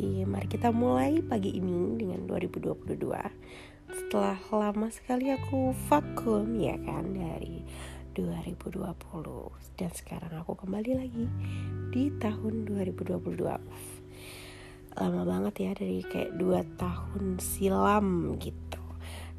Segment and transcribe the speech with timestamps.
[0.00, 0.26] lagi.
[0.26, 2.98] Mari kita mulai pagi ini dengan 2022.
[3.90, 7.62] Setelah lama sekali aku vakum ya kan dari
[8.18, 8.90] 2020
[9.78, 11.26] dan sekarang aku kembali lagi
[11.94, 13.46] di tahun 2022.
[13.46, 13.86] Uf,
[14.98, 18.82] lama banget ya dari kayak 2 tahun silam gitu.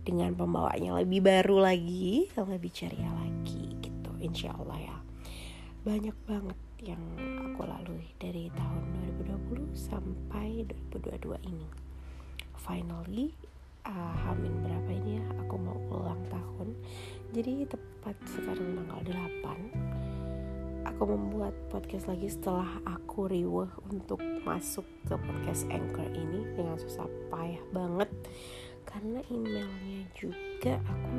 [0.07, 4.11] Dengan pembawanya lebih baru lagi, lebih ceria lagi gitu.
[4.23, 4.97] Insya Allah ya.
[5.83, 7.01] Banyak banget yang
[7.45, 8.83] aku lalui dari tahun
[9.21, 10.65] 2020 sampai
[10.97, 11.69] 2022 ini.
[12.57, 13.29] Finally,
[13.85, 15.25] uh, Hamin berapa ini ya?
[15.45, 16.73] Aku mau ulang tahun.
[17.37, 19.01] Jadi tepat sekarang tanggal
[19.45, 20.21] 8
[20.89, 27.05] Aku membuat podcast lagi setelah aku riweh untuk masuk ke podcast Anchor ini dengan susah
[27.29, 28.09] payah banget
[28.89, 31.10] karena emailnya juga aku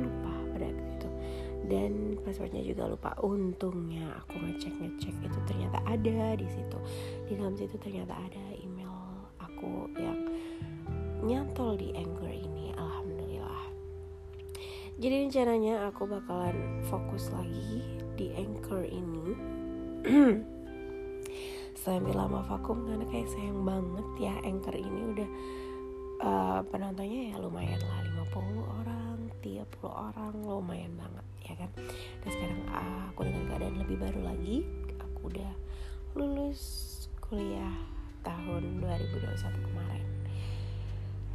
[1.73, 3.17] dan passwordnya juga lupa.
[3.25, 6.77] Untungnya aku ngecek ngecek itu ternyata ada di situ.
[7.25, 8.93] Di dalam situ ternyata ada email
[9.41, 10.21] aku yang
[11.25, 12.77] nyantol di Anchor ini.
[12.77, 13.65] Alhamdulillah.
[15.01, 17.81] Jadi rencananya aku bakalan fokus lagi
[18.13, 19.25] di Anchor ini.
[21.83, 25.29] Sambil lama vakum karena kayak sayang banget ya Anchor ini udah
[26.21, 27.72] uh, penontonnya ya lumayan
[29.93, 31.69] orang lumayan banget ya kan?
[32.25, 34.65] Dan sekarang uh, aku dengan keadaan lebih baru lagi
[34.99, 35.53] aku udah
[36.17, 36.61] lulus
[37.21, 37.73] kuliah
[38.25, 40.07] tahun 2021 kemarin.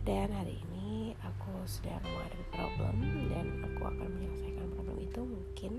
[0.02, 2.94] Dan hari ini aku sedang menghadapi problem
[3.28, 5.72] dan aku akan menyelesaikan problem itu mungkin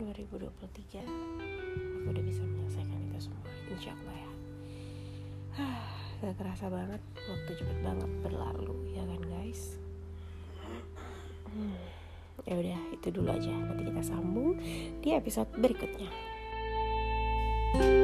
[0.00, 4.30] 2023 aku udah bisa menyelesaikan itu semua insya Allah ya.
[6.22, 8.41] Gak kerasa banget waktu cepet banget berlalu
[12.46, 13.52] ya udah itu dulu aja.
[13.52, 14.58] Nanti kita sambung
[15.00, 16.10] di episode berikutnya.
[17.72, 18.01] thank you